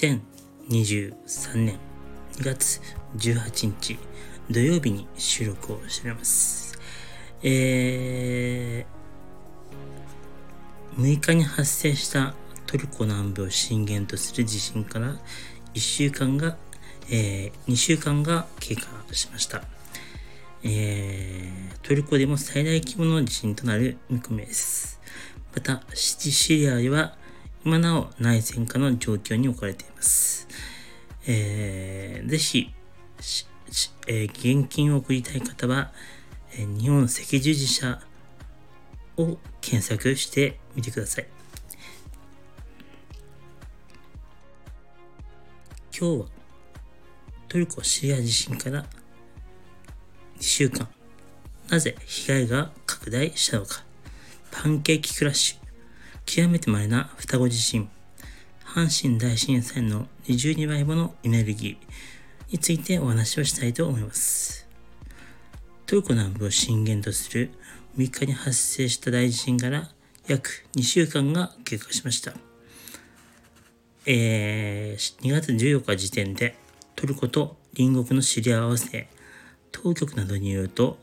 [0.00, 1.78] 2023年
[2.38, 2.80] 2月
[3.18, 3.98] 18日
[4.50, 6.78] 土曜日に収録をしております。
[7.42, 12.34] えー、6日に発生した
[12.66, 15.18] トルコ南部を震源とする地震から
[15.74, 16.56] 1週間が、
[17.10, 19.62] えー、2週間が経過しました。
[20.62, 24.98] えー、トルコでも最大規模の地震となる見込みです。
[25.54, 27.16] また、シリアでは
[27.62, 30.48] 今なお内戦下の状況に置かれています。
[31.26, 32.72] えー、ぜひ、
[34.06, 35.92] えー、現金を送りたい方は、
[36.54, 38.00] えー、日本赤十字社
[39.18, 41.26] を検索してみてください。
[45.98, 46.26] 今日は
[47.46, 48.86] トルコシリア地震から
[50.38, 50.88] 2週間、
[51.68, 53.84] なぜ被害が拡大したのか、
[54.50, 55.69] パンケーキクラッシュ、
[56.32, 57.88] 極めて稀な双子地震、
[58.64, 64.68] 阪神大震災の22倍ものエネルギーについてお話をしたいと思います。
[65.86, 67.50] トルコ南部を震源とする
[67.98, 69.88] 3日に発生した大地震から
[70.28, 72.32] 約2週間が経過しました。
[74.06, 76.54] えー、2月14日時点で
[76.94, 79.08] トルコと隣国のシリア合わせ、
[79.72, 80.96] 当局などによると、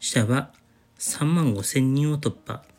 [0.00, 0.50] 死者は
[0.98, 2.69] 3万5千人を突破。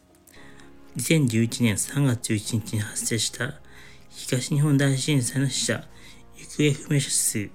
[0.98, 3.54] 2011年3月11日に発生した
[4.10, 5.86] 東日本大震災の死者、
[6.36, 7.50] 行方不明者数、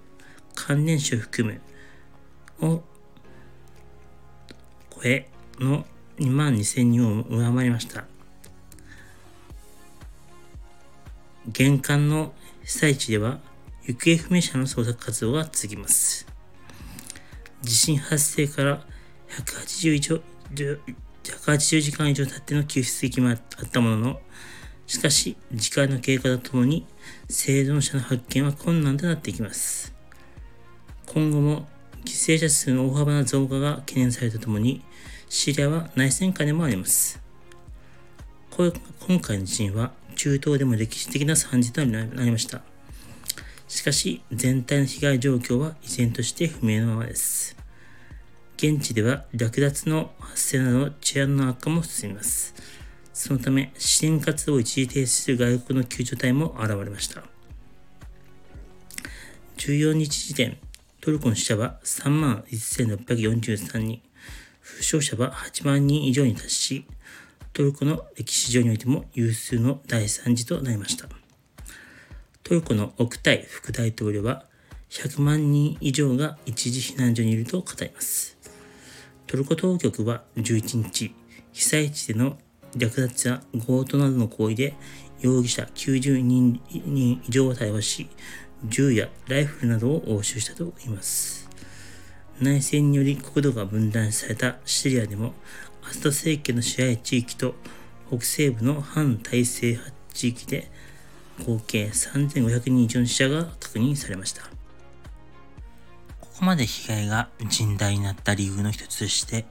[0.55, 1.61] 関連死を含
[2.61, 2.83] むを
[4.91, 5.29] 超え
[5.61, 5.85] の
[6.17, 8.05] 2万2000人を上回りました。
[11.47, 12.33] 玄関の
[12.65, 13.39] 被災地では
[13.87, 16.27] 行方不明者の捜索活動が続きます。
[17.61, 18.83] 地震発生から
[19.29, 20.21] 180以上
[21.33, 23.39] 180時間以上経っての救出劇もあっ
[23.71, 24.21] たものの、
[24.87, 26.87] しかし、時間の経過とともに、
[27.29, 29.93] 生存者の発見は困難となっていきます。
[31.07, 31.67] 今後も、
[32.05, 34.83] 犠牲者数の大幅な増加が懸念されるとともに、
[35.29, 37.21] シリアは内戦下でもあります。
[38.57, 42.63] 今回の地震は、中東でも歴史的な惨事となりました。
[43.67, 47.66] しかし、全体の被害状況は依然として不明のままです。
[48.57, 52.55] 現地では略奪の発生など治安の悪化も進みます。
[53.13, 57.23] そのため、支援活動を一時停止する外国の救助隊も現れました。
[59.59, 60.57] 14日時点、
[61.03, 64.01] トルコの死者は3万1643人、
[64.61, 66.87] 負傷者は8万人以上に達し、
[67.53, 71.09] トルコの歴史上においても有数の大惨事となりました。
[72.43, 74.47] トルコのオクタイ副大統領は、
[74.89, 78.36] 100万人以上が一時避難所にいると語ります。
[79.27, 81.13] トルコ当局は11日、
[81.53, 82.39] 被災地での
[82.77, 84.75] 略奪や強盗などの行為で
[85.21, 88.09] 容疑者90人以上を逮捕し、
[88.65, 91.51] 銃やライフルなどを押収したといいます。
[92.41, 95.35] 内戦により国土が分断されたシリアでも、
[95.83, 97.57] アスド政権の支配地域と
[98.09, 100.71] 北西部の反体制派地域で
[101.45, 104.56] 合計3500人以上の死者が確認されました。
[106.37, 109.47] ここまで被害が甚大になった理由の一つとして、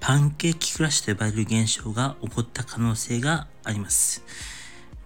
[0.00, 4.24] パンケーキクラッシュと呼ばれる現象が起こった可能性があります。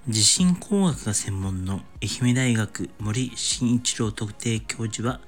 [0.06, 5.20] 地震工学が専門の愛媛大学森慎一郎特定教授は、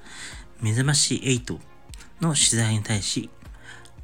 [0.60, 1.58] 目覚まし8
[2.20, 3.28] の取材に対し、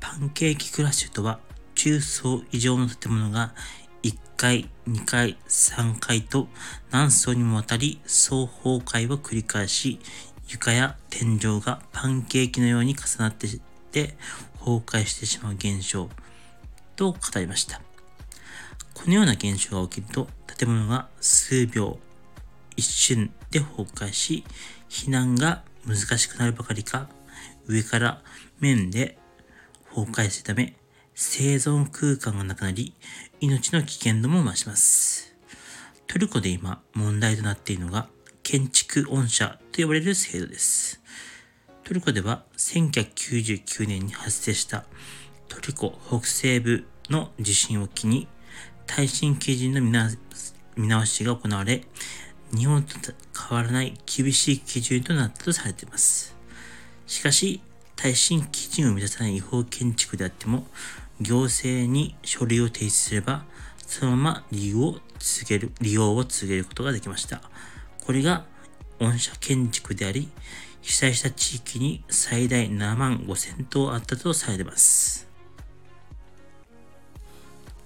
[0.01, 1.39] パンケーキクラッシュとは、
[1.77, 3.55] 中層以上の建物が
[4.03, 6.49] 1階、2階、3階と
[6.91, 10.01] 何層にもわたり双方壊を繰り返し、
[10.49, 13.49] 床や天井がパンケーキのように重なって
[13.91, 14.15] て
[14.59, 16.09] 崩壊してしまう現象
[16.97, 17.81] と語りました。
[18.93, 21.99] このような現象が起きると建物が数秒、
[22.77, 24.45] 一瞬で崩壊し、
[24.89, 27.09] 避難が難しくなるばかりか、
[27.67, 28.23] 上から
[28.61, 29.19] 面で
[29.95, 30.75] 崩壊するため、
[31.15, 32.95] 生存空間がなくなり、
[33.41, 35.35] 命の危険度も増します。
[36.07, 38.09] トルコで今問題となっているのが、
[38.45, 41.01] 建築恩赦と呼ばれる制度です。
[41.83, 44.85] トルコでは1999年に発生した
[45.49, 48.29] トルコ北西部の地震を機に
[48.87, 49.91] 耐震基準の見
[50.89, 51.85] 直しが行われ、
[52.55, 52.95] 日本と
[53.49, 56.37] 変わらない厳しい基準となったとされています。
[57.07, 57.63] しかし、
[57.97, 60.67] 耐震基準を満たさない違法建築であっても、
[61.19, 63.47] 行政に書類を提出すれば、
[63.87, 67.41] そのまま利用を続ける、利用を続けることができました。
[68.07, 68.45] これが
[69.01, 70.29] 御社建築であり、
[70.83, 75.27] 被災した地域に最大7万5000棟あったとされています。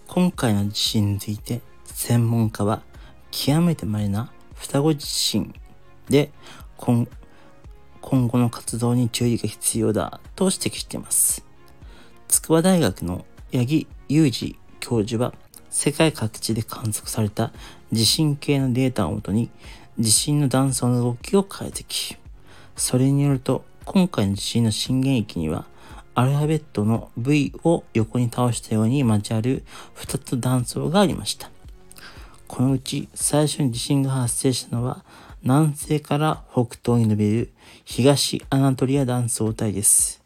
[0.08, 2.82] 今回の地震について専門家は
[3.30, 5.54] 極めて稀な双子地震
[6.08, 6.32] で
[6.76, 7.06] 今
[8.00, 11.44] 今後の活動に注意が必要だと指摘しています。
[12.26, 15.34] 筑波大学の八木裕二教授は
[15.70, 17.52] 世界各地で観測された
[17.92, 19.50] 地震計のデータをもとに
[19.98, 22.16] 地震の断層の動きを解析。
[22.76, 25.66] それによると今回の地震の震源域には
[26.14, 29.64] アルファベットの V を横に倒したように交わる
[29.96, 31.50] 2つ断層がありました。
[32.46, 35.04] このうち最初に地震が発生したのは
[35.42, 37.52] 南西から北東に伸びる
[37.84, 40.22] 東アナトリア断層帯です。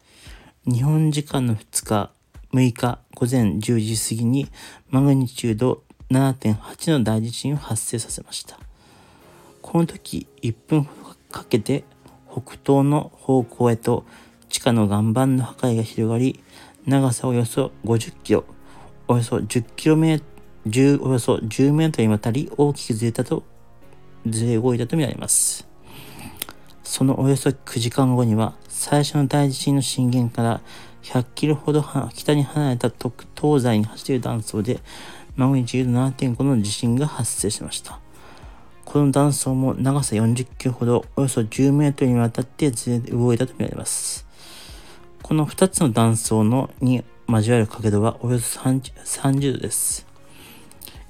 [0.65, 2.11] 日本時間の2日、
[2.53, 4.47] 6日午前10時過ぎに
[4.89, 8.59] マグニチュード7.8の大地震を発生させました。
[9.63, 10.85] この時1分
[11.31, 11.83] かけて
[12.29, 14.05] 北東の方向へと
[14.49, 16.39] 地下の岩盤の破壊が広がり、
[16.85, 18.43] 長さおよそ50キロ、
[19.07, 20.25] およそ10キロメート
[20.65, 23.43] ル、およそ10メートルにわたり大きくずれたと
[24.27, 25.67] ずれ動いたとみられます。
[26.83, 30.61] そのおよそ9時間後には、最初の大地震の震源から
[31.01, 31.83] 100キロほど
[32.13, 34.81] 北に離れた東西に走っている断層で、
[35.35, 38.02] マグニチュード7.5の地震が発生しました。
[38.93, 44.27] この断層も長さ40キロほど、およそ10メートルにわたってずれ動いたとみられます。
[45.23, 50.05] この2つの断層のに交わる角度はおよそ 30, 30度です。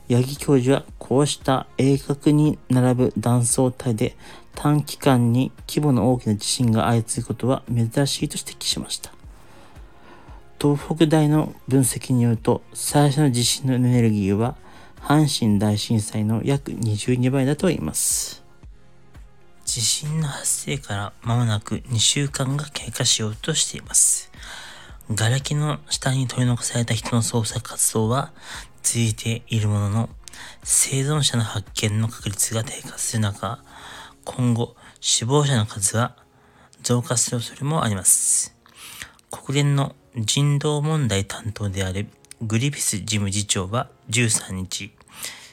[0.10, 4.16] 八木教授はこうした鋭角に並ぶ断層帯で
[4.56, 9.12] 短期間に規模の大きな地震が相次ぐことは珍しいと指摘しました。
[10.58, 14.56] 東北大の分析によると最初の地震のエネルギーは
[15.04, 18.42] 阪神大震災の約22倍だと言います。
[19.66, 24.32] 地震の発生から間もなく2週間が経過しようとしています。
[25.10, 28.32] 瓦礫の下に取り残された人の捜索活動は
[28.82, 30.10] 続いているものの、
[30.64, 33.60] 生存者の発見の確率が低下する中、
[34.24, 36.16] 今後死亡者の数は
[36.82, 38.56] 増加する恐れもあります。
[39.30, 42.08] 国連の人道問題担当である
[42.46, 44.92] グリフィス事務次長は13日、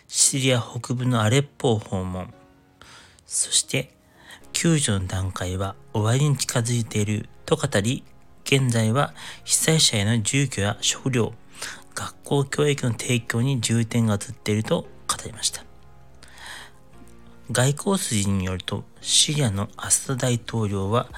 [0.08, 2.34] シリア北部のアレッポを訪問。
[3.26, 3.94] そして、
[4.52, 8.02] 救助の段階は終わりに近づいていると語り、
[8.44, 9.14] 現在は
[9.44, 11.32] 被災者への住居や食料、
[11.94, 15.64] 学校教育の提供に重点が移っていると語りました。
[17.52, 21.08] 外交筋によると、シリアのアサド大統領は、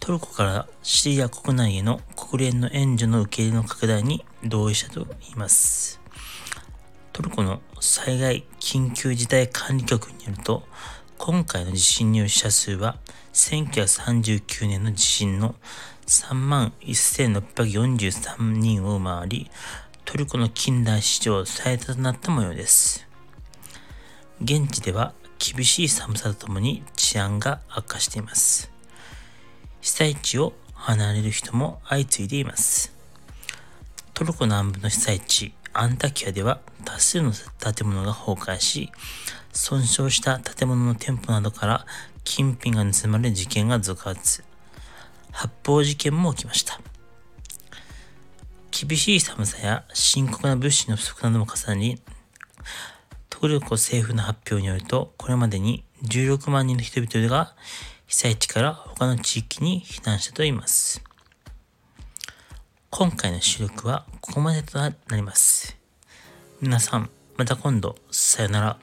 [0.00, 6.00] トルコからシリア国内への国連の援助の受け入れの拡大に同意したと言います。
[7.12, 10.62] トルコの災害緊急事態管理局によると、
[11.18, 12.96] 今回の地震による死者数は
[13.32, 15.56] 1939年の地震の
[16.06, 19.50] 3万1643人を回り、
[20.04, 23.06] トルコの近代史上最多となった模様です。
[24.40, 28.77] 現地では厳しい寒さとともに治安が悪化しています。
[29.80, 32.92] 被災地を離れる人も相次いでいます。
[34.14, 38.90] トルコ南部の被災地アンタキアでは多数の建物が崩壊し、
[39.52, 41.86] 損傷した建物の店舗などから
[42.24, 44.42] 金品が盗まれ事件が続発。
[45.30, 46.80] 発砲事件も起きました。
[48.70, 52.00] 厳しい寒さや深刻な物資の不足なども重なり、
[53.30, 57.54] トルコ政府の発表によると、これまでに16万人の人々が
[58.06, 61.02] 被災地から他の地域に避難したといいます。
[62.90, 65.76] 今回の収録はここまでとなります。
[66.60, 68.78] 皆さん、また今度、さよなら。